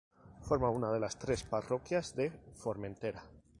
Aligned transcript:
Forma 0.47 0.71
una 0.71 0.91
de 0.91 0.99
las 0.99 1.19
tres 1.19 1.43
parroquias 1.43 2.15
de 2.15 2.31
Formentera. 2.55 3.23